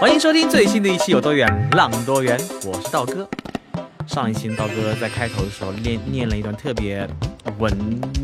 [0.00, 2.38] 欢迎收听最新的一期《有多远浪多远》，
[2.68, 3.28] 我是道哥。
[4.06, 7.04] 上一期道哥在开头的时候念念了一段特别
[7.58, 7.76] 文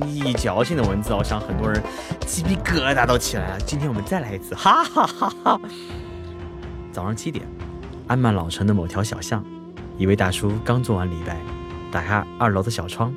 [0.06, 1.82] 艺矫情的文字，我想很多人
[2.24, 3.60] 鸡皮疙瘩都起来了。
[3.66, 5.60] 今天我们再来一次，哈哈哈哈！
[6.92, 7.44] 早上七点，
[8.06, 9.44] 安曼老城的某条小巷，
[9.98, 11.40] 一位大叔刚做完礼拜，
[11.90, 13.12] 打开二楼的小窗，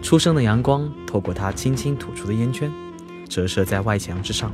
[0.00, 2.70] 初升的阳光透过他轻轻吐出的烟圈，
[3.28, 4.52] 折射在外墙之上，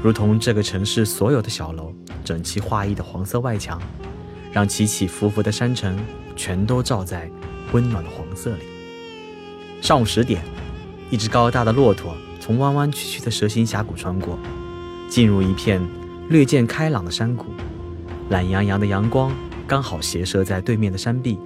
[0.00, 1.92] 如同这个城市所有的小楼
[2.26, 3.80] 整齐划一的黄色外墙，
[4.52, 5.96] 让起起伏伏的山城。
[6.38, 7.30] 全都照在
[7.72, 8.62] 温暖的黄色里。
[9.80, 10.42] 上午十点，
[11.08, 14.38] 一只高大的骆驼从弯弯曲曲的蛇形峡谷穿过，
[15.08, 15.80] 进入一片
[16.28, 17.46] 略见开朗的山谷。
[18.28, 19.34] 懒洋洋的阳光
[19.66, 21.38] 刚好斜射在对面的山壁，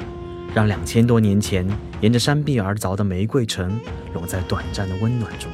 [0.52, 1.64] 让两千多年前
[2.00, 3.80] 沿着山壁而凿的玫瑰城
[4.12, 5.48] 融在短暂的温暖中。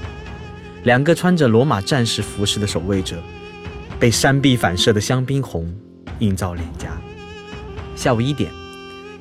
[0.84, 3.22] 两个穿着罗马战士服饰的守卫者，
[3.98, 5.74] 被山壁反射的香槟红
[6.18, 6.96] 映照脸颊。
[7.94, 8.50] 下午一点。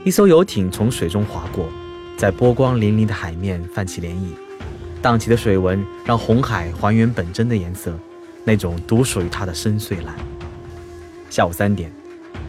[0.04, 1.68] 一艘游艇从水中划过，
[2.16, 4.28] 在波光粼粼的海面泛起涟漪，
[5.02, 7.98] 荡起的水纹让红海还原本真的颜色，
[8.44, 10.14] 那种独属于它的深邃蓝。
[11.28, 11.92] 下午三点，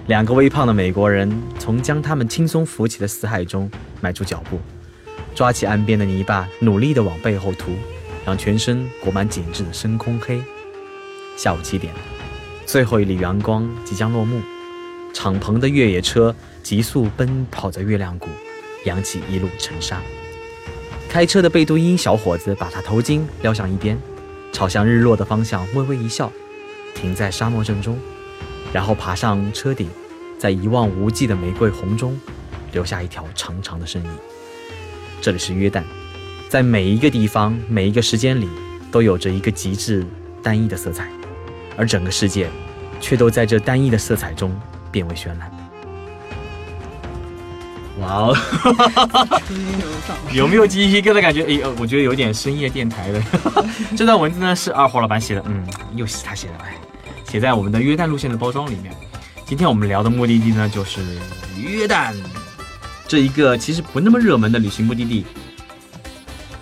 [0.07, 3.71] 两个微胖的美国人从将他们轻松浮起的死海中
[4.03, 4.61] 迈出脚步，
[5.35, 7.73] 抓起岸边的泥巴，努力地往背后涂，
[8.27, 10.43] 让全身裹满紧致的深空黑。
[11.39, 11.95] 下午七点，
[12.67, 14.43] 最后一缕阳光即将落幕，
[15.15, 16.35] 敞篷的越野车。
[16.63, 18.27] 急速奔跑在月亮谷，
[18.85, 20.03] 扬起一路尘沙。
[21.09, 23.97] 开车的贝都因小伙子把他头巾撩向一边，
[24.53, 26.33] 朝向日落的方向微微一笑，
[26.93, 27.97] 停在沙漠正中，
[28.73, 29.89] 然后爬上车顶，
[30.41, 32.19] 在一望无际的玫瑰红中
[32.73, 34.11] 留下一条长长的身影。
[35.23, 35.85] 这里是约旦，
[36.49, 38.49] 在每一个地方、每一个时间里，
[38.91, 40.05] 都有着一个极致
[40.43, 41.09] 单一的色彩，
[41.77, 42.51] 而整个世界
[43.01, 44.55] 却都在这单一的色彩中
[44.91, 45.51] 变为绚烂。
[47.99, 48.37] 哇哦，
[50.31, 51.43] 有没有鸡皮疙瘩感觉？
[51.45, 53.23] 哎，我觉得有点深夜电台的。
[53.97, 56.75] 这段文字呢是二货老板写的，嗯，又是他写的，哎，
[57.27, 58.95] 写在我们的约旦路线的包装里面。
[59.47, 61.01] 今天我们聊的目的地呢就是
[61.57, 62.15] 约旦，
[63.09, 65.25] 这一个其实不那么热门的旅行目的地。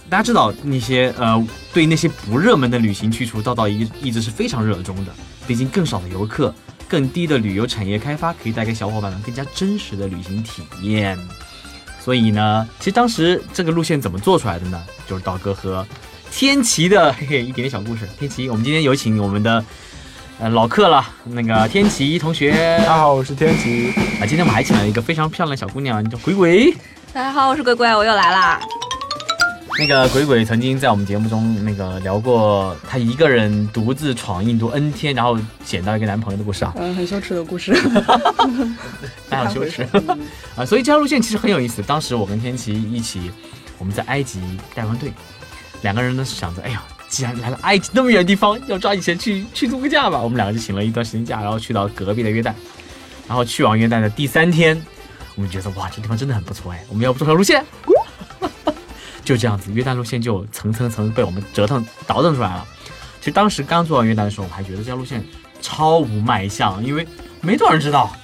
[0.08, 5.12] 大家知道那些呃，对那些不热门的旅行去处，道道一一直是非常热衷的。
[5.46, 6.54] 毕竟更少的游客。
[6.86, 11.18] 更低的旅游产业开发可以带给小伙伴们更加真实的旅行体验，
[11.98, 14.80] 所以呢，其实当时这个路线怎么做出来的呢？
[15.08, 15.84] 就是道哥和
[16.30, 18.06] 天琪的嘿嘿一点点小故事。
[18.18, 19.64] 天琪，我们今天有请我们的
[20.38, 22.52] 呃老客了，那个天琪同学。
[22.78, 23.92] 大家好，我是天琪。
[24.20, 26.70] 啊，今天我们还请了一个非常漂亮的小姑娘，叫鬼鬼。
[27.12, 28.60] 大家好，我是鬼鬼，我又来啦。
[29.76, 37.74] 那个鬼鬼曾经在我们节目中那个聊过他一个人独自闯印度 N 天，然后捡到一个男朋友的故事啊，嗯，很羞耻的故事，
[39.28, 39.86] 还好羞耻。
[40.56, 41.82] 啊，所以这条路线其实很有意思。
[41.82, 43.32] 当时我跟天琪一起，
[43.78, 44.40] 我们在埃及
[44.74, 45.12] 带完队，
[45.82, 50.20] 两个人呢是想着，哎呀，既然来了埃及那么远的地方，要抓紧时间去去度个假吧。
[50.20, 52.52] 我们两个就请了一段时间假，然后去到隔壁的约旦，
[53.26, 54.80] 然后去往约旦的第三天，
[55.34, 57.64] 我们觉得哇，这地方真的很不错哎，我们要不做条路线？
[59.24, 62.66] 就这样子，约旦路线就层层层被我们折腾倒腾出来了。
[63.20, 65.24] 其实当时刚做完约旦的时候，我还觉得这条路线
[65.62, 67.06] 超无卖相，因为
[67.40, 68.14] 没多少人知道。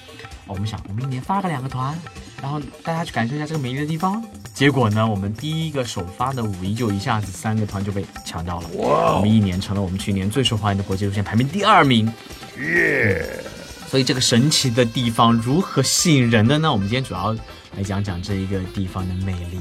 [0.47, 1.97] 我们想，我们一年发个两个团，
[2.43, 4.22] 然后大家去感受一下这个美丽的地方。
[4.53, 8.69] 结果呢，我们第一个首发的五一就一下子三个团就被抢掉了。
[8.78, 9.15] 哇！
[9.15, 12.13] 我们一年成了我们去年最受欢迎的国际路线，排名第二名。
[12.59, 13.24] 耶！
[13.89, 16.71] 所以这个神奇的地方如何吸引人的呢？
[16.71, 17.33] 我们今天主要
[17.77, 19.60] 来讲讲这一个地方的魅力。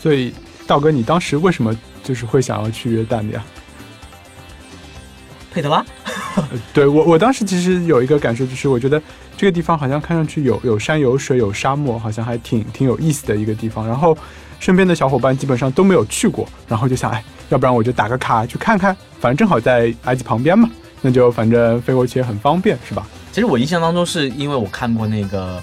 [0.00, 0.32] 所以，
[0.66, 3.44] 道哥，你当时为什么就是会想要去约旦的呀？
[5.50, 5.84] 佩德拉？
[6.72, 9.02] 对我，我当时其实有一个感受，就是我觉得
[9.36, 13.86] 这个地方好像看上去有有山有水有沙漠，好像还挺挺有意思的一个地方。
[13.86, 14.16] 然后
[14.60, 23.04] 身边的小伙伴基本上都没有去过，然后就想，哎，要不然我就打个卡去看看，反正正好在埃及旁边嘛，那就反正飞过去也很方便，是吧？
[23.32, 25.60] 其实我印象当中是因为我看过那个。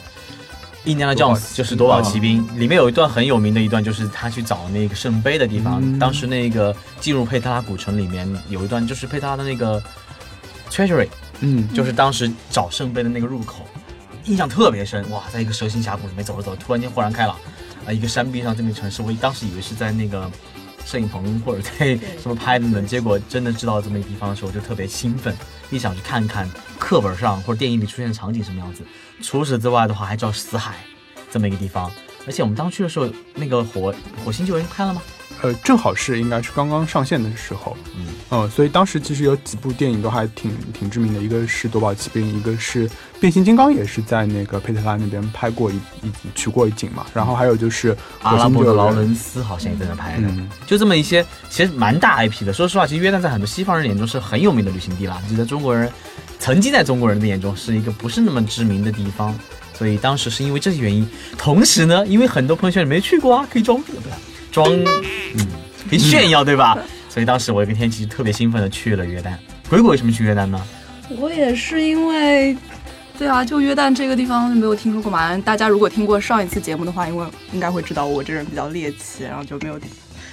[0.85, 5.79] 印第安纳夺宝 Jones 就是夺宝奇兵，里面有一段很有名的一段，就是他去找那个圣杯的地方。
[5.81, 5.97] 嗯。
[5.97, 9.81] 当时那个进入佩特拉古城里面有一段，就是佩特拉的那个
[10.69, 11.07] treasury，
[11.39, 13.65] 嗯，就是当时找圣杯的那个入口，
[14.25, 15.09] 印象特别深。
[15.09, 17.35] 哇，在一个蛇形峡谷里面走着走着，突然间豁然开朗，
[17.87, 20.29] 啊，一个山壁上这么一个城市，我当时以为是在那个
[20.85, 25.35] 摄影棚或者在什么拍的呢，结果真的知道这么一个地方的时候，我就特别兴奋，
[25.69, 28.83] 一想去看看课本上或者电影里出现的场景什么样子。
[29.21, 30.75] 除此之外的话，还叫死海
[31.31, 31.91] 这么一个地方，
[32.27, 35.01] 而且我们当去的时候，那个火火星救援拍了吗？
[35.41, 42.87] 呃，正好是应该是刚刚上线的时候，嗯呃，所以当时其实有几部电影都还挺挺知名的，一个是《夺宝奇兵》，一个是
[43.19, 47.05] 《变形金刚》，也是在那个佩特拉那边拍过一一取过一景嘛。
[47.13, 50.27] 然后还有就是《阿拉伯的劳伦斯好像也在那拍的。
[50.27, 52.51] 嗯，就这么一些，其实蛮大 IP 的。
[52.51, 55.91] 说实话，其实约旦在很多西方人眼中是很有名的旅行地啦，就在中国人，
[56.39, 59.37] 曾经在中国人的眼中是一个不是那么知名的地方。
[59.77, 61.05] 所以当时是因为这些原因，
[61.37, 64.17] 同时呢，因为很多朋友圈里没去过啊，可以装逼，对吧？
[64.55, 65.47] 装，嗯，
[65.89, 66.77] 可以炫耀，对吧？
[67.09, 69.33] 所以当时我跟天琪就特别兴奋的去了约旦。
[69.69, 70.61] 鬼鬼为什么去约旦呢？
[71.19, 72.55] 我也是因为，
[73.19, 75.37] 对啊，就约旦这个地方没有听说过嘛。
[75.39, 79.77] 大家如果听过上一次节目的话，因为应该会知道我这人比较猎奇，然后就没有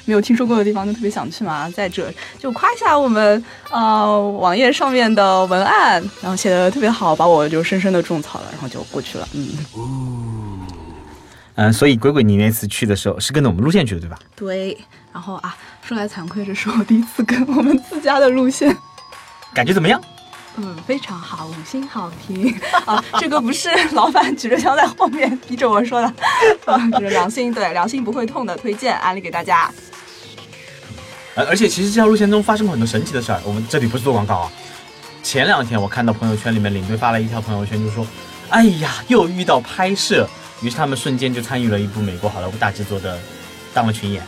[0.04, 1.68] 没有听说过的地方就特别想去嘛。
[1.70, 2.08] 再者，
[2.38, 9.28] 就夸一下我们呃网页上面的文案，然后写的特别好，把我就深深的种草了，然后就过去了。
[9.32, 9.50] 嗯，
[11.62, 14.18] 嗯，所以鬼鬼你那次去的时候是跟着我们路线去的，对吧？
[14.34, 14.76] 对。
[15.12, 15.54] 然后啊，
[15.86, 18.76] 说来惭愧，这是我第一次跟我们自家的路线。
[19.54, 20.00] 感觉怎么样？
[20.56, 22.52] 嗯，非常好，五星好评
[22.84, 23.04] 啊！
[23.20, 26.06] 这个不是老板举着枪在后面逼着我说的，
[26.66, 29.70] 啊，这是良心对良心不会痛的推荐，安利给大家。
[31.36, 33.40] 呃，而且其实这条路线中发生过很多神奇的事儿。
[33.44, 34.52] 我们这里不是做广告啊。
[35.22, 38.04] 前两天我看到朋友圈里面领队发了一条朋友圈，就说
[38.50, 40.28] ：“哎呀，又遇到拍摄。”
[40.62, 43.18] 于是他们瞬间就参与了一部美国好莱坞大制作的
[43.74, 44.22] 当了群演。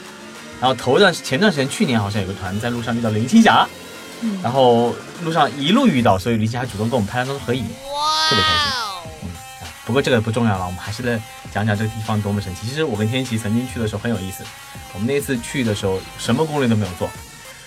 [0.60, 3.66] 然后头段前段时间去年好像有个团在路上遇到林青霞，
[4.42, 8.72] 然后路上一路遇到，所以林青霞主动跟我们拍了张合影，特别开心。
[9.24, 9.28] 嗯，
[9.60, 11.20] 啊不过这个不重要了，我们还是来
[11.52, 12.66] 讲讲这个地方多么神奇。
[12.66, 14.44] 其实我跟天琪曾经去的时候很有意思，
[14.94, 17.10] 我们那次去的时候什么攻略都没有做，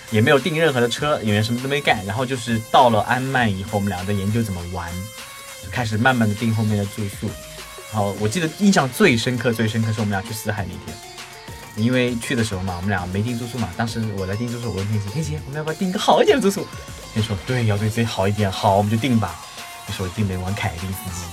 [0.10, 4.90] 也没有订任何的车，演员什么都没干，然后就是到了安曼以后，我们俩在研究怎么玩，
[5.64, 7.30] 就开始慢慢的订后面的住宿。
[7.92, 16.68] 好我记得印象最深刻、最深刻是我们俩去死海那天，因为去的时候嘛，我们俩没订住宿嘛，当时我在订住宿，我问天琪，天琪，我们要不要订一个好一点的住宿？
[17.14, 19.36] 天说对，要对自己好一点，好，我们就订吧。
[19.90, 21.26] 于是我订的王凯宾斯基。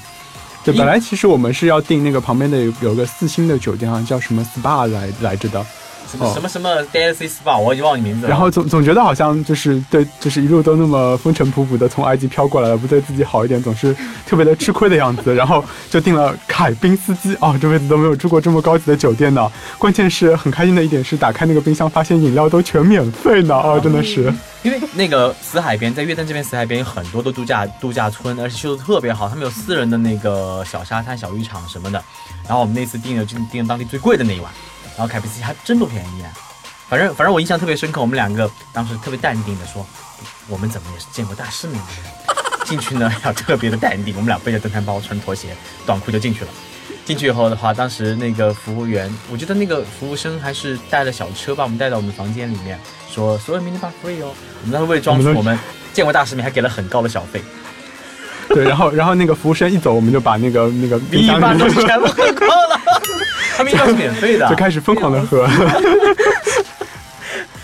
[0.65, 5.67] 对，本来其实我们是要订那个旁边的有有个四星的酒店，啊叫什么 SPA 来来着的。
[6.11, 8.29] 什么哦什么什么 DLC SPA，我已经忘了名字了。
[8.29, 13.95] 然后总总觉得好像就是对，就是一路都那么风尘仆仆的从埃及飘过来了，不对自己好一点，总是
[14.27, 15.35] 特别的吃亏的样子。
[15.35, 19.51] 然后就订了凯宾斯基，哦，这辈子都没有住过这么高级的酒店呢。
[19.79, 24.33] 关键是很开心的一点是，打开那个冰箱发现饮料都全免费呢，哦，真的是。
[24.63, 32.03] 因为那个死海边，在约旦这边死海边有很多的度假度假村，而且修的特别好，他们有私人的那个小沙滩、小浴场什么的。
[32.45, 34.51] 然后我们那次订了就订了当地最贵的那一晚，
[34.97, 36.31] 然后凯宾斯基还真不便宜啊。
[36.89, 39.85] 反正反正我印象特别深刻，我们两个当时特别淡定的说，
[40.49, 44.15] 我们怎么也是见过大世面的人，进去呢要特别的淡定。
[44.15, 45.57] 我们俩背着登山包，穿拖鞋、
[45.87, 46.51] 短裤就进去了。
[47.05, 52.79] 进去以后的话，当时那个服务员，我觉得那个服务生还是带了小车把我们带到我们房间里面，
[53.11, 54.33] 说所有 mini bar free 哦。
[54.63, 55.59] 我们当时为了装我们都出我们
[55.93, 57.43] 见过大世面，还给了很高的小费，
[58.49, 62.07] 对，然后然后那个服务生一走，我们就把那个那个冰米箱里饭都是全部。
[63.57, 65.49] 他们应该是免费的， 就开始疯狂的喝。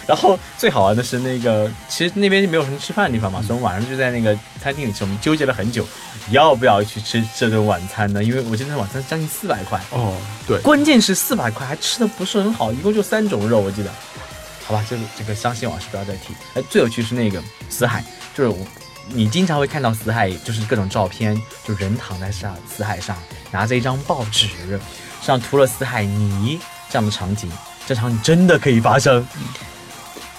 [0.07, 5.05] 然后最好玩的是那个，其实那边没有什么吃饭的地方嘛，所以我们晚上就在那个餐厅里吃。
[5.05, 5.87] 我们纠结了很久，
[6.31, 8.25] 要不要去吃这顿晚餐呢？
[8.25, 10.17] 因为我记得晚餐将近四百块，哦，
[10.49, 13.91] 对，关键是四百块还吃的不是很好，一共就三种肉，我记得。
[14.67, 16.35] 好吧，这个这个伤心往事不要再提。
[16.55, 18.05] 哎，最有趣是那个死海，
[18.35, 18.67] 就是我，
[19.09, 23.17] 你经常会看到死海，就是各种照片，就人躺在上死海上，
[23.53, 24.49] 拿着一张报纸，
[25.21, 26.59] 像涂了死海泥
[26.89, 27.51] 这样的场景，
[27.87, 29.27] 这场景真的可以发生。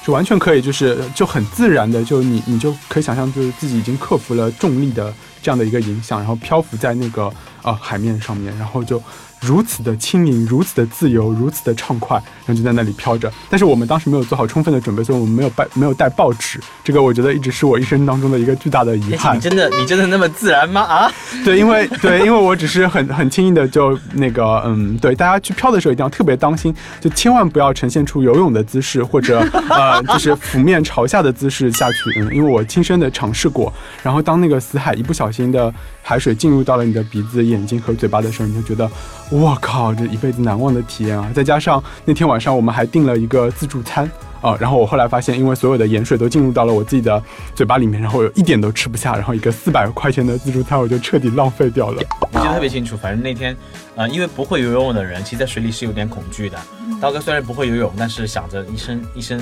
[0.03, 8.99] 就完全可以，就是就很自然的，就你你就可以想象，就是自己已经克服了重力的这样的一个影响，然后漂浮在那个呃海面上面，然后就
[9.41, 13.31] 如此的轻盈，如此的自由，如此的畅快，然后就在那里飘着。
[13.49, 16.59] 但是我们当时没有做好充分的准备，所以我们没有带没有带报纸。
[16.83, 19.35] 这个我觉得一直是我一生当中的一个巨大的遗憾。
[19.35, 20.81] 你真的你真的那么自然吗？
[20.81, 21.11] 啊？
[21.43, 31.97] 对，因为对，因为我只是很很轻易的就那个嗯，对，大家去飘的时候一定要特别当心，就千万不要呈现出游泳的姿势或者呃就是俯面朝下的姿势下去。
[32.17, 33.73] 嗯，因为我亲身的尝试过。
[34.03, 38.89] 然后当那个死海一不小心的海水进入到了你的鼻子、眼睛和嘴巴的时候，你就觉得，
[39.31, 41.31] 我靠，这一辈子难忘的体验啊！
[41.33, 44.03] 再加上那天晚上我们还订了一个自助餐
[44.41, 47.23] 啊，然后我后来发现，因为所有的盐水都进入到了我自己的
[47.55, 52.03] 嘴巴里面，然后我一点都吃不下，然后一个四百块钱的自助餐我就彻底浪费掉了。
[52.33, 53.55] 我记得特别清楚，反正那天，
[53.95, 56.57] 呃，因为不会游泳的人，其实在水里是有点恐惧的。
[56.99, 59.39] 刀哥虽然不会游泳，但是想着一身一身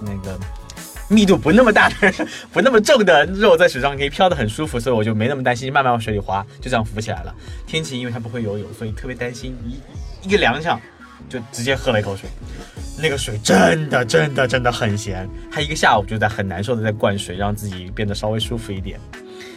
[0.00, 0.38] 那个。
[1.08, 2.12] 密度不那么大的、
[2.52, 7.34] 不那么重的肉在水上可以飘得很舒服，所以我就没那么担心，慢慢往水里滑，就这样浮起来了。
[7.66, 10.78] 天晴，因为他不会游泳，所以特别担心，一一个踉跄
[11.28, 12.28] 就直接喝了一口水。
[13.00, 15.28] 那个水真的、真的、真的很咸。
[15.50, 18.98] 他一个下午就在很难受的在灌水，让自己变得稍微舒服一点。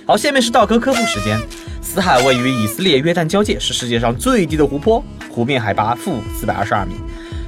[0.05, 1.39] 好，下面是道哥科普时间。
[1.81, 6.93] 死海位于以色列约旦交界，是世界上最低的湖泊，湖面海拔负四百二十二米。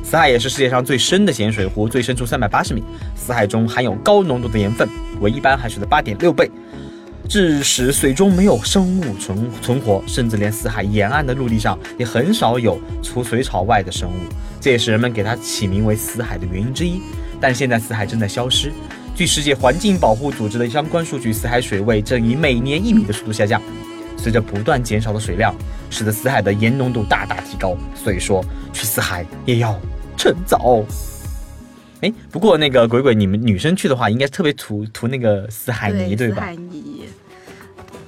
[0.04, 2.84] 死海也是世界上最深的咸水湖，最深处三百八十米。
[3.16, 4.88] 死海中含有高浓度的盐分，
[5.20, 6.52] 为一般海水的八点六倍，
[7.28, 14.14] 致使水中没有生物存存活，甚至连死海沿岸的陆地上也很少有除水草外的生物。
[14.62, 17.02] 这也是人们给它起名为死海的原因之一。
[17.42, 18.72] 但现在死海正在消失，
[19.16, 23.60] 据世界环境保护组织的相关数据，死海水位正以每年一米的速度下降。
[24.16, 25.56] 随着不断减少的水量，
[25.90, 27.76] 使得死海的盐浓度大大提高。
[27.96, 29.78] 所以说，去死海也要。
[30.24, 30.82] 趁早，
[32.00, 36.36] 哎，不过那个鬼鬼，你们女生去的话，应该特别涂涂那个死海泥，对吧？
[36.36, 37.10] 死海泥。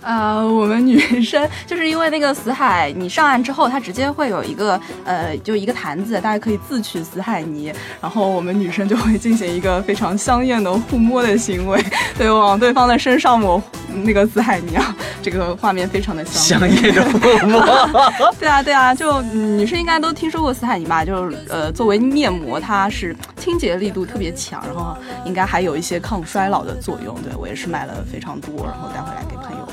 [0.06, 11.84] 呃，我们女生就是因为那个死海，你上岸之后，它直接会有一个呃，就一个坛子，大家可以自取死海泥，然后我们女生就会进行一个非常香艳的互摸的行为，
[12.16, 13.60] 对，往对方的身上抹
[14.04, 17.60] 那个死海泥啊，这个画面非常的香艳的互摸。
[18.40, 21.04] 对啊，对啊，就女生应该都听说过死海泥吧？
[21.04, 24.96] 就是呃，作为面膜，它是清洁力度特别强，然后
[25.26, 27.16] 应该还有一些抗衰老的作用。
[27.24, 29.68] 对我也是买了非常多，然后带回来给朋友。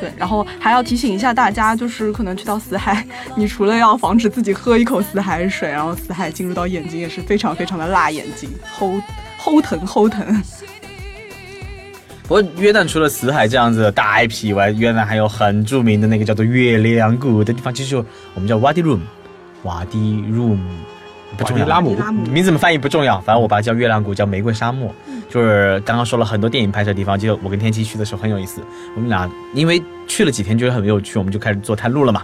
[0.00, 9.00] 对，然后还要提醒一下大家，就是可能去到死海，你除了要防止自己喝一口死海水，然后死海进入到眼睛也是非常非常的辣眼睛，齁
[9.40, 10.42] 齁疼齁疼。
[12.22, 17.96] 不过约旦除了死海这样子的大 IP 以外，约旦还有很著名的那个叫做月亮谷的地方，其实
[18.34, 20.58] 我们叫 Wadi Rum，Wadi Rum。
[21.36, 21.96] 不重要，拉姆
[22.30, 24.94] 名字怎么翻译不重要，反正我把它叫月亮谷，叫玫瑰沙漠。
[25.28, 28.62] 就是刚刚说了很多电影拍摄地方，就我跟天琪去的时候很有意思。
[28.94, 32.22] 我们俩因为去了几天，觉得很有趣，我们就开始做探路了嘛。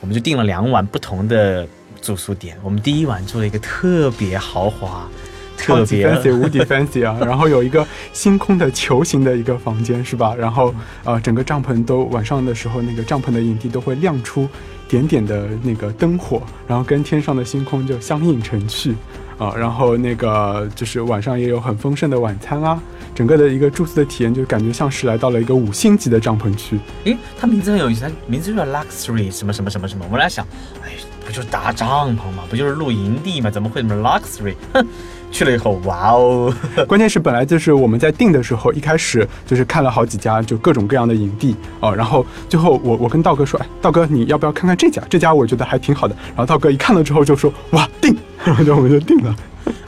[0.00, 1.66] 我们就订了两晚不同的
[2.02, 2.58] 住宿点。
[2.62, 5.08] 我们第一晚住了一个特别豪华、
[5.56, 10.34] 特别 fancy 无敌 fancy 啊，然后有一个星空的球形的一个房间，是吧？
[10.34, 10.74] 然后
[11.04, 14.46] 呃，整个帐篷都晚上的时候，那个帐篷的营地都会亮出。
[14.94, 18.94] 点点的那个灯火，然后跟天上的星空就相映成趣
[19.36, 22.80] 啊，然后那个就是晚上也有很丰盛的晚餐啊，
[23.12, 26.78] 整个的一个住宿的体验就感觉像是来到了一个五星级的帐篷区。
[27.06, 30.06] 诶，它名字很有意思，它名字就叫 Luxury 什么什么什么什么。
[30.12, 30.46] 我来想，
[30.84, 30.92] 哎，
[31.26, 32.44] 不就是搭帐篷吗？
[32.48, 33.50] 不就是露营地吗？
[33.50, 34.54] 怎么会什么 Luxury？
[34.72, 34.86] 哼。
[35.34, 36.54] 去了以后，哇哦！
[36.86, 41.92] 关键是本来就是我们在定的时候，一开始就是看了好几家，就各种各样的营地哦。
[41.92, 45.02] 然后最后我我跟道哥说，哎，道哥你要不要看看这家？
[45.10, 46.14] 这家我觉得还挺好的。
[46.28, 48.16] 然后道哥一看了之后就说，哇，定！
[48.44, 49.34] 然后就我们就定了。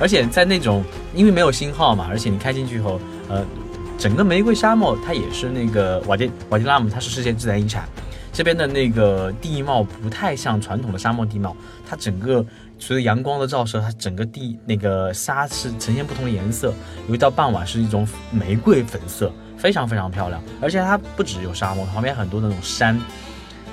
[0.01, 0.83] 而且在那种
[1.15, 3.45] 因为没有信号嘛，而且你开进去以后，呃，
[3.97, 7.85] 整个玫瑰沙漠它也是那个瓦迪瓦迪拉姆，它是世界自然遗产。
[8.33, 11.57] 这边的那个地貌不太像传统的沙漠地貌，
[11.89, 12.45] 它整个。
[12.79, 16.73] 随着阳光的照射，它整个地那个沙是呈现不同的颜色。
[17.09, 20.43] 有一到傍晚是一种玫瑰粉色，非常非常漂亮。
[20.61, 23.01] 而且它不只有沙漠，旁边很多那种山，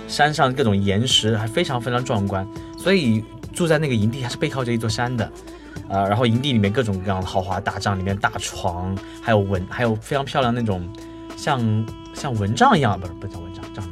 [0.07, 2.48] 山上各种岩石还非常非常壮观。
[2.77, 5.31] 所以住在那个营地还是背靠着一座山的，
[5.89, 10.88] 呃，然后营地里面各种各样的豪华大帐，里面大床，还有蚊，还有非常漂亮那种
[11.36, 13.83] 像像蚊帐一样，不是不叫蚊帐，帐？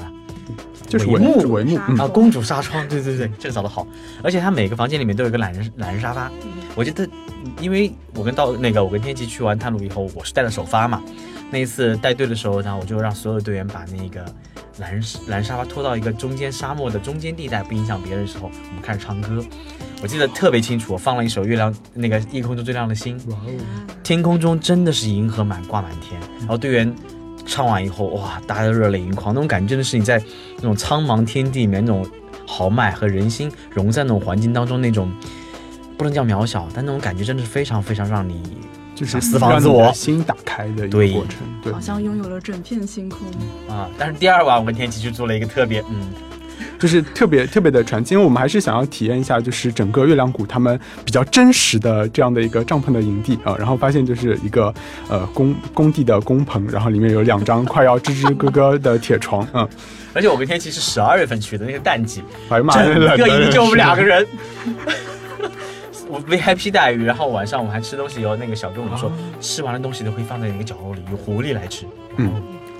[0.92, 3.88] 就是帷幕，帷幕啊，公主纱窗，对对对，这个找的好，
[4.22, 6.30] 而且它每个房间里面都有一个懒人懒人沙发。
[6.76, 7.08] 我觉得，
[7.62, 11.02] 因为我跟到那个我跟天琪去完探路以后，我是带了首发嘛，
[11.50, 14.26] 那一次带队的时候然后，我就让所有队员把那个
[14.80, 19.42] 懒人懒人沙发拖到一个中间沙漠的中间地带，不影响别人的时候，我们开始唱歌。
[20.02, 23.18] 我记得特别清楚，我放了一首月亮那个夜空中最亮的星，
[24.04, 26.94] 天空中真的是银河满挂满天，然后队员。
[27.46, 30.22] 唱完以后，哇，大家都热泪盈眶，那种感觉真的是你在
[30.58, 32.06] 那种苍茫天地里面那种
[32.48, 35.12] 豪迈和人心融在那种环境当中，那种
[35.98, 38.42] 不能叫渺小，但那种感觉真的是非常非常让你
[38.96, 41.38] 就是私房的心打开的一个过程。
[41.62, 43.28] 对好，像拥有了整片星空。
[43.68, 43.90] 啊。
[43.98, 46.14] 但是第二晚我跟天琪去做了一个特别嗯。
[46.82, 54.74] 就是特别特别的传奇，因为我们还是想要体验一下，就是整个月亮谷他们比较真实的这样的一个帐篷的营地啊，然后发现就是一个
[55.08, 59.70] 呃工工地的工棚，然后里面有两张快要吱吱咯咯的铁床，嗯，
[60.14, 64.18] 而且我跟天琪是十二月份去的那个淡季，哎呀妈呀，整个营地就我们两个人。
[64.20, 64.28] 人。
[66.10, 69.10] 我 VIP 待遇，然后晚上我们还吃东西，有那个小跟我们说，
[69.40, 71.86] 吃完了东西都会放在那个角落里，有狐狸来吃。
[72.18, 72.30] 嗯，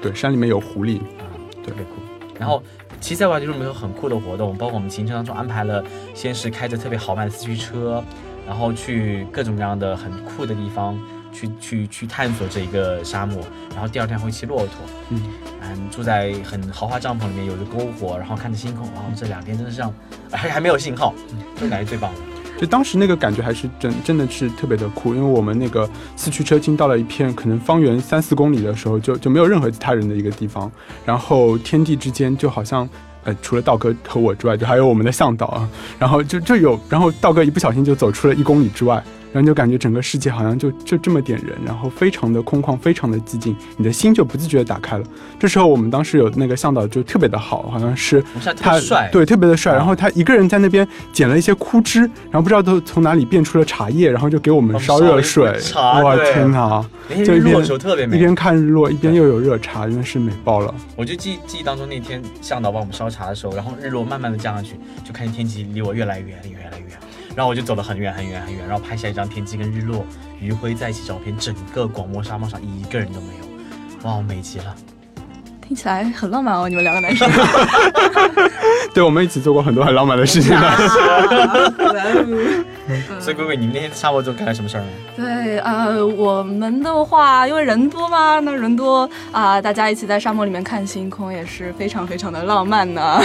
[0.02, 1.24] 对，山里面有狐狸，啊，
[1.66, 1.92] 特别酷。
[2.38, 2.62] 然后
[3.02, 8.02] 其实在外地路没有很酷的活动，包括我们行程当中安排了，先是开着特别豪迈的四驱车，
[8.48, 10.98] 然后去各种各样的很酷的地方
[11.34, 14.76] 去去去探索这一个沙漠，然后第二天会骑骆驼，
[15.10, 15.22] 嗯。
[15.64, 19.94] 嗯，住在很豪华帐篷里面，有着篝火，然后看着星空，然后，这两天真的是让，
[20.32, 21.14] 还还没有信号，
[21.56, 22.20] 这感觉最棒的。
[22.62, 30.72] 就当时那个感觉还是真真的是特别的酷，因为我们那个四驱车进到了一片可能方圆三四公里的时候，就就没有任何其他人的一个地方，
[31.04, 32.88] 然后天地之间就好像。
[33.24, 45.04] 呃，除了道哥和我之外，就还有我们的向导啊，然后就就有，然后道哥一不小心就走出了一公里之外，然后就感觉整个世界好像就就这么点人，然后非常的空旷，非常的寂静，你的心就不自觉的打开了。
[45.40, 48.24] 这时候我们当时有那个向导就特别的好，好像是
[48.58, 49.74] 他帅，对，特别的帅。
[49.74, 56.86] 啊然后他一个人在那边捡了一些枯枝，然后不知道都从哪里变出了茶叶，然后就给我们烧热水我哇对天哪！
[57.10, 58.18] 那天就一边日落的时候特别美。
[58.18, 60.74] 一边看日落，一边又有热茶，真的是美爆了。
[60.96, 66.98] 我就记记忆当中那天向导帮我们烧茶的时候，然后日落慢慢的降下去，就看见天气离我越来越远，越来越远。
[67.36, 70.06] 然后我就走得很远很远很远，然后拍下一张天际跟日落、
[70.40, 74.76] 余晖在一起照片，整个广漠沙漠上一个人都没有，哇，美极了。
[75.62, 77.30] 听起来很浪漫哦，你们两个男生。
[78.94, 80.54] 对，我们一起做过很多很浪漫的事情。
[83.22, 84.90] 所以龟龟，你们那天沙漠中干了什么事儿呢？
[85.16, 93.22] 对，呃，我们的话，因为人多嘛，那人多啊、大家一起在沙漠里面看星空也是非常非常的浪漫的，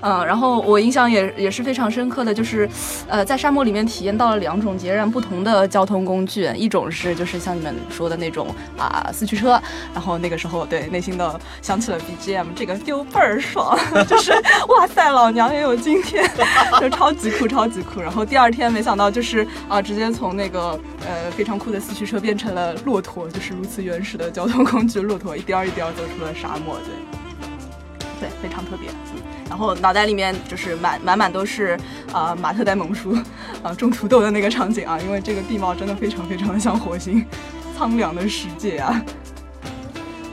[0.00, 2.66] 嗯、 然后我印象也也是非常深刻的，就是，
[3.06, 8.46] 呃，在沙漠里面体验到了两种截然不同的交通工具，一种是就是像你们说的那种
[8.78, 9.60] 啊、四驱车，
[9.92, 14.32] 然后那个时候对内心的想起了 BGM，这个 feel 倍儿爽， 就是
[14.68, 16.24] 哇塞，老娘也有今天，
[16.80, 18.00] 就超级酷，超级酷。
[18.00, 26.78] 然后第二天没想到就是是啊、直接从那个呃非常酷的四驱车变成了骆驼，就是如此原始的交通 工具，骆驼一颠儿一颠儿走出了沙漠，
[28.20, 28.88] 对，对，非常特别。
[28.90, 31.78] 嗯然后脑袋里面就是满满满都是
[32.12, 33.16] 啊、马特戴蒙叔
[33.62, 37.24] 啊、种土豆的那个场景啊，因为这个地貌真的非常非常的像火星，
[37.76, 39.00] 苍凉的世界啊。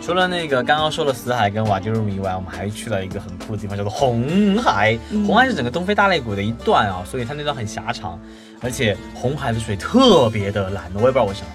[0.01, 4.97] 除了那个刚刚说的死海跟瓦迪鲁姆以外，我们还去了一个很酷的地方，叫做红海。
[5.11, 8.19] 嗯红海是整个东非大裂谷的一段啊，所以它那段很狭长，
[8.61, 11.47] 而且红海的水特别的蓝，我也不知道为什么。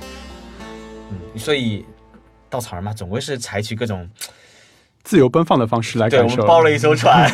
[1.10, 1.84] 嗯，所以
[2.48, 4.08] 稻草人嘛，总归是采取各种，
[5.02, 6.28] 自由奔放的方式来对我。
[6.28, 7.28] 们包了一艘船，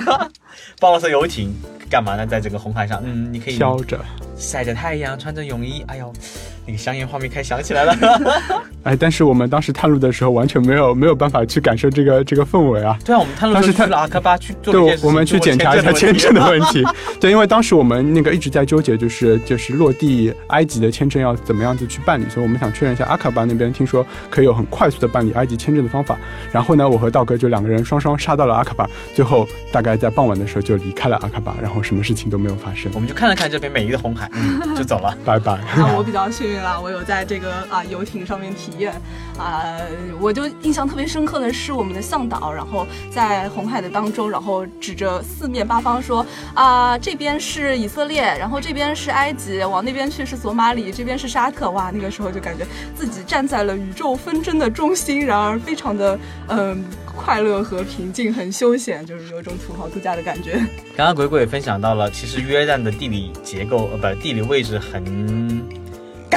[0.80, 1.54] 包了艘游艇，
[1.90, 2.26] 干嘛呢？
[2.26, 4.00] 在这个红海上，嗯，你可以飘着，
[4.36, 6.12] 晒着太阳，穿着泳衣，哎呦，
[6.68, 7.96] 那个香烟画面开始想起来了。
[8.84, 12.96] 哎，但是我们当时探路的时候，完全没有没有办法去感受这个这个氛围啊。
[13.04, 16.84] 对啊，我们探路当时探的时候去了阿克巴去做对，我们去检查一下签证的问题。
[17.18, 26.16] 对，因为当时我们那个一直在纠结，就是就是落地埃及的签证要怎么样子去办理，所以我们想确认一下阿卡巴那边，听说可以有很快速的办理埃及签证的方法。
[26.52, 33.00] 然后呢，我和道哥就两个人双双杀到了阿卡巴，最后大概在傍晚的时候就离开了阿卡巴，然后什么事情都没有发生我。
[33.00, 35.16] 们就看了看这边美丽的红海，嗯，就走了。
[35.24, 35.52] 拜拜。
[35.52, 38.92] 啊，我比较幸运啦，我有在这个啊游艇上面体验，
[39.38, 39.76] 啊，
[40.20, 56.18] 我就印象特别深刻的是我们的向导，然后在红海的当中，然后指着四面八方说啊这边是以色列，然后这边是埃及，往那边去是索马里，这边是沙特，哇，那个时候就感觉自己站在了宇宙纷争的中心，然而非常的
[56.48, 56.84] 嗯。
[57.18, 60.52] 快乐和平静，很休闲，就是有一种土豪度假的感觉。
[60.96, 65.04] 刚刚鬼鬼分享到了，其实约旦的地理结构，呃，不，地理位置很。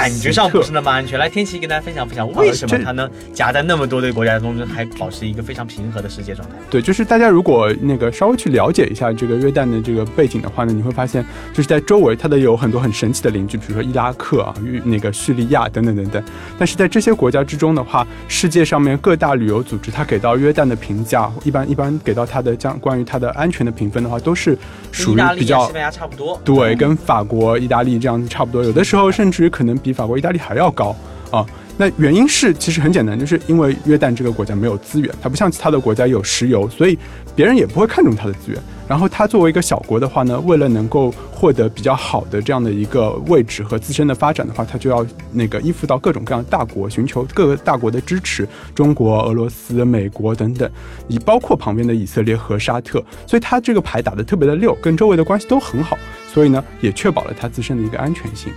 [0.02, 1.20] 感觉上不是那么安全。
[1.20, 6.56] 来，天琪跟大家分享分享，为什么它能夹在那么多的国家中间，还保持一个非常平和的世界状态？
[6.70, 16.24] 对，就是大家如果那个稍微去了解一下这个约旦的这个背景的话呢，你会发现就是在周围它的有很多很神奇的邻居，比如说伊拉克啊、与那个叙利亚等等等等。
[16.58, 24.58] 但是在这些国家之中的话，世界上面各大旅游组织它给到约旦的评价，一般一般给到它的这样关于它的安全的评分的话，都是
[24.92, 26.42] 属于比较西班牙差不多。
[26.44, 30.96] 对，跟法国、意大利这样子差不多，有的时候甚至于可能比法国、意大利还要高
[31.32, 31.46] 啊。
[31.78, 36.98] 那原因是其实很简单，就是因为约旦这个国家没有资源，它不像其他的国家有石油，所以
[37.36, 38.62] 别人也不会看重它的资源。
[38.88, 50.70] 然后它作为一个小国的话呢，为了能够获得比较好的这样的一个位置和自身的发展的话，它就要那个依附到各种各样大国，寻求各个大国的支持，中国、俄罗斯、美国等等，
[51.08, 55.98] 以包括旁边的以色列和沙特，所以它这个牌打得特别的溜，跟周围的关系都很好，
[56.32, 58.52] 所以呢，也确保了它自身的一个安全性。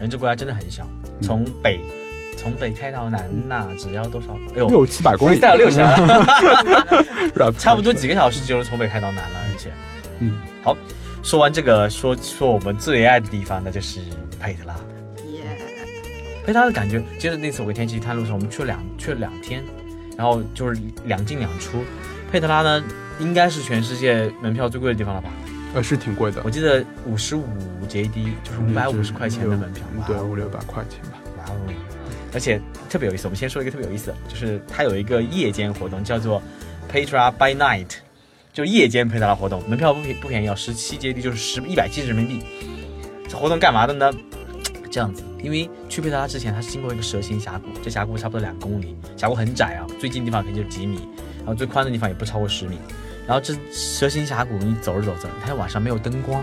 [0.00, 0.86] 人这国家真的很小，
[1.20, 1.80] 从北
[2.36, 4.28] 从北开到南呐，只要多少？
[4.54, 5.84] 哎呦，六七百公里，带了六千，
[7.34, 9.70] 是吧 差不多几个小时就能从北开到南了，而且，
[10.20, 10.76] 嗯，好，
[11.22, 14.00] 说完这个，说说我们最爱的地方，那就是
[14.40, 14.74] 佩特拉。
[15.32, 15.42] 耶，
[16.46, 19.64] 佩特拉的感觉，接着那次我跟天气探路上，我们去了两去了两天，
[20.16, 21.82] 然后就是两进两出。
[22.30, 22.84] 佩特拉呢，
[23.18, 25.28] 应该是全世界门票最贵的地方了吧？
[25.78, 27.44] 呃，是挺贵的我，记得五十五
[27.88, 31.20] JD 就是五百五十块钱的门票，嗯对，五六百块钱吧。
[31.38, 31.60] 哇哦！
[32.34, 32.60] 而且
[32.90, 36.42] 特别有意思，我们先说一个特别有意思的，就是它有一个夜间活动，叫做
[36.92, 37.90] Petra by Night，
[38.52, 42.44] 就夜间佩特拉活动，门票不便不便宜，要十七 JD，就是十一百七十人民币。
[43.28, 44.12] 这活动干嘛的呢？
[44.90, 52.78] 这样子，因为去佩特拉之前，它是经过一个蛇形峡谷，这峡谷差不多两公里，峡谷很窄啊，最近地方可能就几米，然后最宽的地方也不超过十米。
[53.28, 56.42] 然后这蛇形峡谷你走着走着，它晚上没有灯光，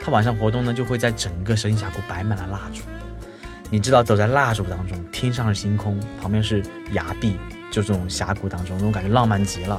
[0.00, 2.80] 它晚上活动呢就会在整个蛇形峡谷摆满了蜡烛。
[3.68, 7.36] 你知道走在蜡烛当中，天上是星空，旁边是崖壁，
[7.70, 9.78] 就这种峡谷当中，那种感觉浪漫极了。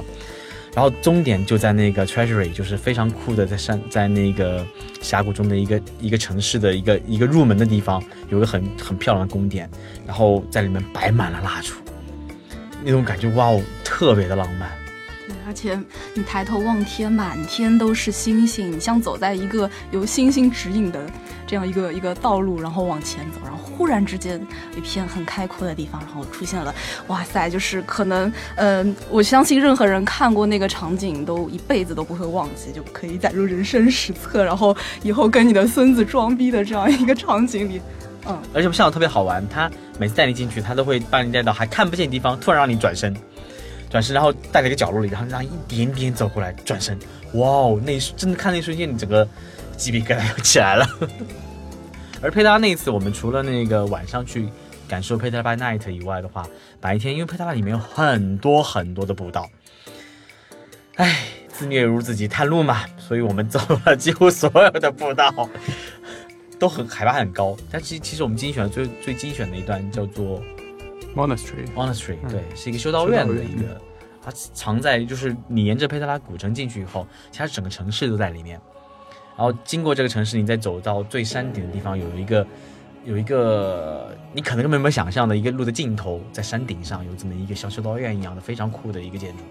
[0.74, 4.64] 然后终点就在那个 Treasury，就是非常酷的，在山在那个
[5.00, 9.68] 峡谷中的一个一个城市的一个一个入门的地方，有个很很漂亮的宫殿，
[10.06, 11.74] 然后在里面摆满了蜡烛，
[12.84, 14.68] 那种感觉哇哦，特别的浪漫。
[15.26, 15.78] 对，而且
[16.12, 21.00] 你抬头望天，满天都是星星，你像走在一个由星星指引的
[21.46, 24.38] 这样一个一个道路，然后往前走，然后忽然之间
[24.76, 26.74] 一片很开阔的地方，然后出现了，
[27.06, 37.80] 哇塞，就是可能，嗯、我相信任何人看过那个场景，都一辈子都不会忘记，就可以载入人生史册，然后以后跟你的孙子装逼的这样一个场景里，
[38.26, 43.16] 嗯，而且我向导特别好玩，他每次带你进去，他都会把你带到还看不见的地方，突然让你转身，
[43.94, 46.98] 转身，然后带了一个角落里，然后让你一点点走过来，转身，
[47.34, 49.24] 哇哦，那真的看那一瞬间，你整个
[49.76, 50.84] 鸡皮疙瘩又起来了。
[52.20, 54.48] 而佩特拉那一次，我们除了那个晚上去
[54.88, 56.44] 感受佩特拉 by night 以外的话，
[56.80, 59.48] 白天因为佩特拉里面有很多很多的步道，
[60.96, 65.32] 唉，自虐如自己探路嘛，所以我们走了几乎所有的步道。
[66.58, 70.40] 都很海拔很高，但其其实我们精选最最精选的一段叫做
[71.14, 73.80] Monastery，Monastery，、嗯对，是一个修道院的一个，
[74.22, 78.60] 它藏在就是你沿着佩特拉古城进去以后，其实整个城市都在里面。
[79.36, 82.46] 然后经过这个城市，你再走到最山顶的地方，有一个
[83.04, 89.42] 有一个你可能根本没有想象的一个路的尽头，在山顶上有这么一个像修道院一样的非常酷的一个建筑。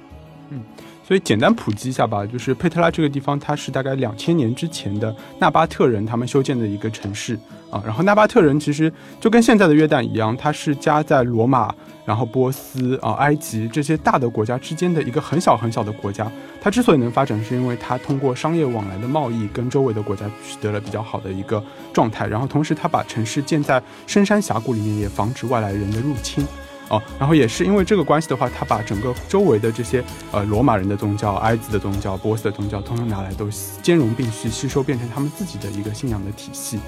[1.05, 7.37] 所以简单普及一下吧，就是佩特拉这个地方，它是大概两千年之前的纳巴特人他们修建的一个城市
[7.69, 7.83] 啊。
[7.85, 16.31] 然后纳巴特人其实就跟现在的约旦一样，它是夹在罗马、然后波斯啊、埃及这些大的国家之间的一个很小很小的国家。
[16.61, 21.61] 它之所以能发展，是因为它通过商业往来的贸易，跟周围的国家取得了比较好的一个
[21.91, 22.25] 状态。
[22.25, 26.45] 然后同时，它把城市建在深山峡谷里面，也防止外来人的入侵。
[26.89, 33.49] 哦，然后也是因为这个关系的话，他把整个周围的这些呃罗马人的宗教、埃及的宗教、波斯的宗教，通通拿来都
[33.81, 36.79] 兼容并蓄，吸收变成他们自己的一个信仰的体系。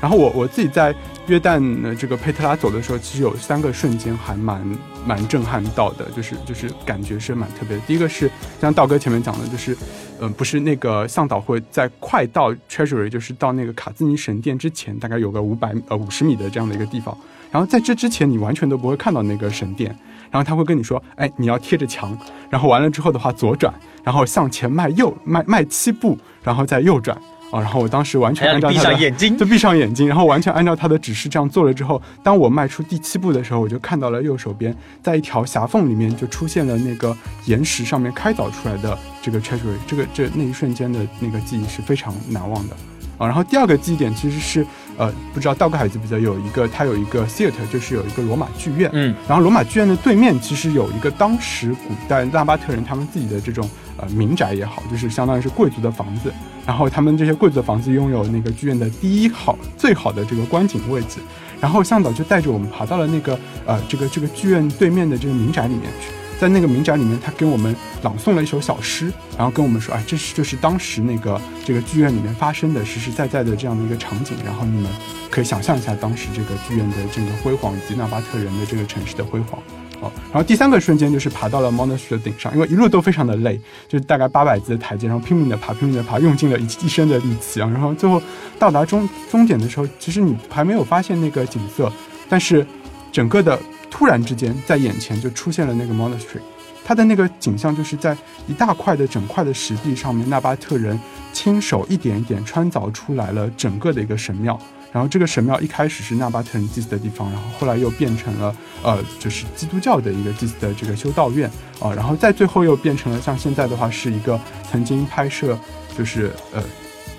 [0.00, 0.94] 然后我我自己在
[1.26, 4.64] 约旦的这个佩特拉走的时候，其实有三个瞬间还蛮
[5.04, 7.82] 蛮震撼到的，就是就是感觉是蛮特别的。
[7.84, 8.30] 第一个是
[8.60, 9.72] 像道哥前面讲的，就是
[10.20, 17.18] 嗯、呃不是那个向导会在快到 Treasury，就是到那个卡兹尼神殿之前，大概有个五百呃五十米的这样的一个地方。
[17.50, 19.96] 然后在这之前，你完全都不会看到那个神殿。
[20.30, 22.16] 然后他会跟你说，哎，你要贴着墙。
[22.50, 23.72] 然后完了之后的话，左转，
[24.04, 27.16] 然后向前迈右迈迈七步，然后再右转。
[27.50, 42.76] 啊，然后我当时完全按照他的上眼睛就闭上眼睛，然后完全按照他的指示这样做了之后，当我迈出第七步的时候，我就看到了右手边在一条狭缝里面就出现了那个岩石上面开凿出来的这个 treasury，这个这那一瞬间的那个记忆是非常难忘的。
[43.18, 56.32] 啊，然后第二个记忆点其实是，呃，不知道道哥还记不记得有一个，它有一个 theater，就是有一个罗马剧院，嗯，然后罗马剧院的对面其实有一个当时古代纳巴特人他们自己的这种呃民宅也好，就是相当于是贵族的房子，
[56.64, 61.18] 然后他们这些贵族的房子拥有那个剧院的第一好最好的这个观景位置，
[61.60, 74.90] 然后向导就带着我们爬到了那个呃这个这个剧院对面的这个民宅里面去，在那个名展里面，他给我们朗诵了一首小诗，然后跟我们说，哎，这是就是当时那个这个剧院里面发生的实实在在的这样的一个场景，然后你们
[75.30, 79.60] 可以想象一下当时这个剧院的这个辉煌以及纳巴特人的这个城市的辉煌。
[80.00, 87.68] 哦，然后第三个瞬间就是爬到了 Monaster 的顶上，因为一路都非常的累，就是大概八百级的台阶，然后拼命的爬，拼命的爬，用尽了一一身的力气啊。
[87.68, 88.22] 然后最后
[88.60, 91.92] 到达终终点的时候，其实你还没有发现那个景色，
[92.28, 92.64] 但是
[93.10, 93.58] 整个的
[93.90, 96.40] 突然之间在眼前就出现了那个 monastery，
[96.84, 100.98] 它的那个景象就是在一大块的整块的石壁上面，纳巴特人
[101.32, 104.58] 亲手一点一点穿凿出来了整个的一个神庙。
[104.90, 111.48] 然后这个神庙一开始是纳巴特人祭祀的地方，然后后来又变成了呃，就是基督教的一个祭祀的这个修道院
[111.78, 115.58] 啊，然后再最后又变成了像现在的话是一个曾经拍摄
[115.96, 116.64] 就是呃，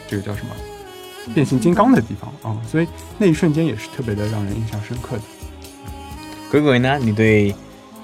[0.08, 0.51] 这个叫什么
[1.36, 2.88] 变形金刚的地方啊，所以
[3.19, 5.21] 那一瞬间也是特别的让人印象深刻的。
[6.49, 6.97] 鬼鬼呢？
[6.99, 7.53] 你对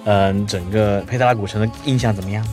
[0.06, 2.46] 嗯整个佩特拉古城的印象怎么样？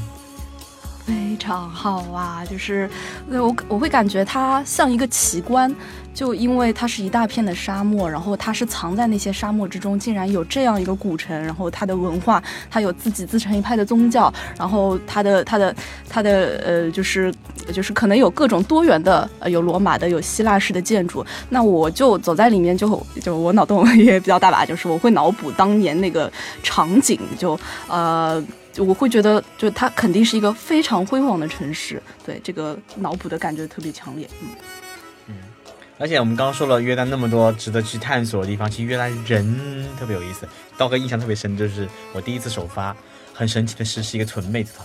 [1.04, 2.88] 非常好啊，就是
[3.28, 5.74] 我我会感觉它像一个奇观。
[6.14, 15.74] 就因为它是一大片的沙漠，然后它是藏在那些沙漠之中，竟然有这样一个古城，然后它的文化，它有自己自成一派的宗教，然后它的它的
[16.08, 17.32] 它的呃，就是
[17.72, 21.24] 就是可能有各种多元的，呃，有罗马的，有希腊式的建筑。
[21.48, 26.30] 那我就走在里面，就就我脑洞也比较大吧，就是我会脑补当年那个
[26.62, 28.42] 场景，就呃，
[28.78, 32.00] 我会觉得，就它肯定是一个非常辉煌的城市。
[32.24, 34.48] 对这个脑补的感觉特别强烈，嗯。
[36.02, 40.48] 而且我们刚刚说了约旦那么多值得去探索的地方，其实约旦人特别有意思。
[40.76, 42.94] 刀哥印象特别深，就是我第一次首发，
[43.32, 44.84] 很神奇的是是一个纯妹子团。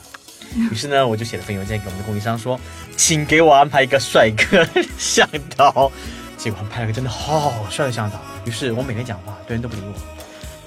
[0.72, 2.60] 于是呢，我就写了份邮件给我们的供应商说，
[2.96, 4.64] 请给我安排一个帅哥
[4.96, 5.92] 向导。
[6.38, 8.22] 结果拍了个真的好帅的向导。
[8.46, 9.94] 于是我每天讲话，对人都不理我，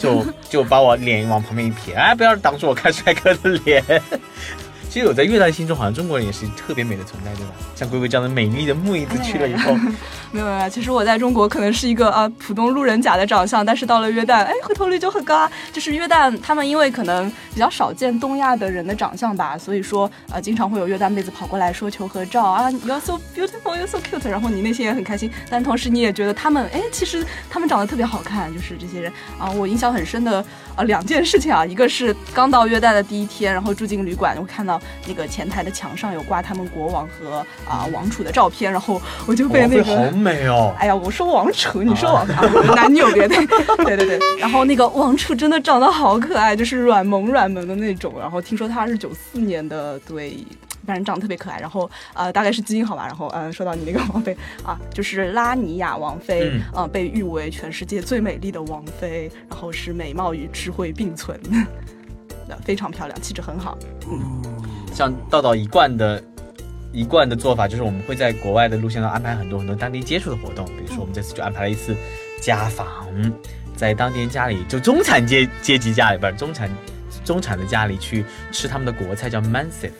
[0.00, 3.84] 就就把我脸往旁边一撇，哎，不要挡住我看帅哥的脸。
[4.90, 7.52] 其实我在越南心中，好像中国人也是特别美的存在，对吧？
[7.76, 9.72] 像龟龟这样的美丽的妹子去了以后，
[10.32, 10.68] 没有没有。
[10.68, 15.48] 其实我在中国可能是一个啊普通路人甲的长相，但是到了约旦，哎，回头率就很高啊。
[15.72, 24.28] 就是约旦他们因为可能比较少见东亚的人的长相吧，所以说呃经常会有约旦妹子跑过来说求合照啊，You are so beautiful, you are so cute。
[24.28, 29.48] 然后你内心也很开心，但同时你也觉得他们哎，其实他们长得特别好看，就是这些人啊。
[29.52, 34.79] 我印象很深的啊两件事情啊，一个是刚到约旦的第一天，然后住进旅馆，我看到。
[35.06, 40.74] 那个前台的墙上有挂他们国王和啊王储的照片，然后我就被那个好美哦！
[40.78, 42.32] 哎呀，我说王储，你说王储，
[42.74, 43.36] 男女有别的，
[43.84, 44.18] 对对对。
[44.38, 48.14] 然后那个王储真的长得好可爱，就是软萌软萌的那种。
[48.18, 50.36] 然后听说他是九四年的，对，
[50.86, 51.58] 反正长得特别可爱。
[51.60, 53.06] 然后呃，大概是基因好吧。
[53.06, 61.38] 然后嗯，说到你那个王妃啊，就是拉尼亚王妃，嗯，被誉为全世界最美丽的王妃，然后是美貌与智慧并存，
[62.64, 63.78] 非常漂亮，气质很好。
[64.10, 64.59] 嗯。
[64.92, 66.22] 像道道一贯的、
[66.92, 70.64] 一贯的做法，就是我们会在国外的路线上安排很多很多当地接触的活动。
[70.66, 71.96] 比如说，我们这次就安排了一次
[72.40, 72.86] 家访，
[73.76, 76.70] 在当地人家里，就中产阶 阶级家里，不是中产
[77.24, 79.90] 中产的家里去吃他们的国菜，叫 mansif，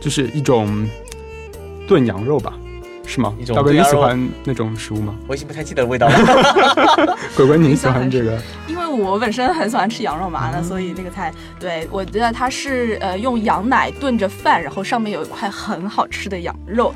[0.00, 0.88] 就是一种
[1.88, 2.52] 炖羊肉吧。
[3.06, 3.32] 是吗？
[3.54, 5.14] 大哥，你喜欢那种食物吗？
[5.28, 7.16] 我已经不太记得味道了。
[7.36, 8.38] 鬼鬼，你喜欢这个？
[8.66, 16.92] 因为我本身很喜欢吃羊肉嘛，那所以那个菜，对我觉得它是呃用羊奶炖着饭，然后上面有一块很好吃的羊肉。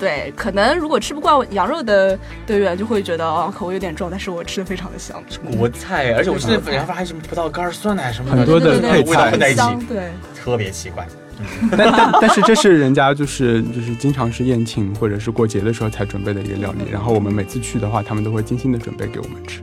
[0.00, 5.22] 对，可能如果吃不惯羊肉的队员就会觉得哦口味有点重，但是我吃的非常的香。
[5.56, 11.06] 国菜，而且我记得羊肉还有什么葡萄干、酸奶什么很多的配菜混在一起，对，特别奇怪。
[11.76, 19.60] 但但但是这是人家就是就是经常是宴请或者是过节的时候才准备的一个料理，然后我们每次去的话，他们都会精心的准备给我们吃。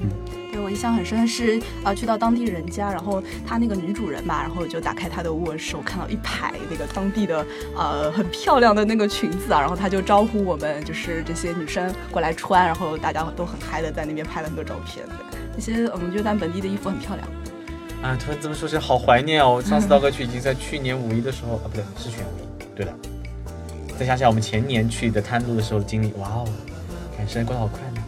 [0.00, 0.10] 嗯，
[0.50, 7.46] 对我印象很深的是啊，去到当地人家，然后他那个女主人吧，然后就打开她的卧室，我看到一排那个当地的
[7.76, 15.06] 呃很漂亮的那个裙子啊，然后他就招呼我们就是这些女生过来穿，然后大家都很嗨的在那边拍了很多照片。
[15.06, 17.28] 对那些我们约旦本地的衣服很漂亮。
[18.02, 19.62] 啊，突然这么说起来好怀念哦！
[19.64, 22.92] 上次刀哥去已经在去年五一的时候啊，不对，是去年五一，对的。
[23.96, 26.44] 再想想我们前年去的滩路的时候的经历，哇哦，
[27.16, 28.02] 看时间过得好快呢。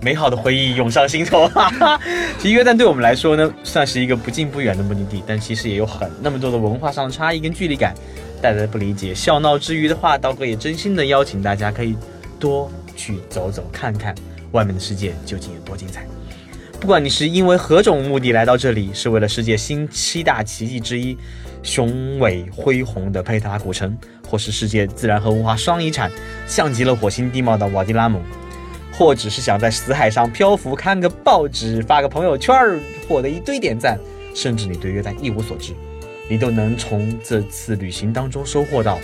[0.00, 1.48] 美好的回忆涌上心头。
[2.38, 7.94] 其实约旦对我们来说呢，算是一个不近不远的目的地，但其实也有很那么多的文化上的差异跟距离感
[8.42, 9.14] 带来的不理解。
[9.14, 11.96] 笑闹之余的话，刀哥也真心的邀请大家可以
[12.40, 14.12] 多去走走看看，
[14.50, 16.04] 外面的世界究竟有多精彩。
[16.80, 21.18] 不管你是因为何种目的来到这里，是为了世界新七大奇迹之一——
[21.62, 26.10] 雄伟恢宏的佩特拉古城，或是世界自然和文化双遗产、
[26.46, 28.22] 像极了火星地貌的瓦迪拉姆，
[28.92, 32.54] 或只是想在死海上漂浮、看个报纸、发个朋友圈，
[33.08, 33.98] 获得一堆点赞，
[34.32, 35.74] 甚至你对约旦一无所知，
[36.28, 39.00] 你都能从这次旅行当中收获到，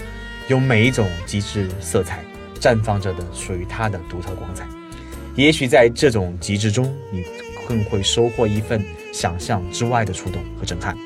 [0.47, 2.25] 有每一种极致色彩
[2.61, 4.65] 绽放着的属于它的独特光彩。
[5.35, 7.25] 也许在这种极致中，你
[7.69, 10.97] 更会收获一份想象之外的触动和震撼。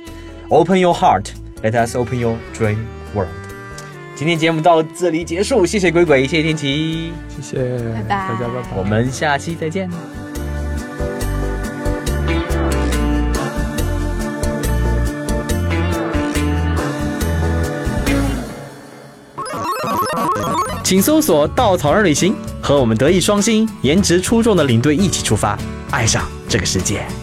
[0.49, 1.27] Open your heart,
[1.63, 2.79] let us open your dream
[3.15, 3.29] world。
[4.15, 8.77] 今天节目到这里结束，谢谢鬼鬼，谢谢天琪，谢谢拜拜大家，拜拜。
[8.77, 9.89] 我们下期再见。
[20.83, 25.59] 请搜索“稻草人旅行”，和我们德艺双馨、颜值出众的领队一起出发，
[25.91, 27.18] 爱上这个世界。